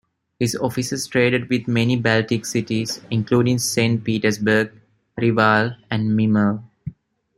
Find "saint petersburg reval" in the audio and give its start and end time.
3.59-5.75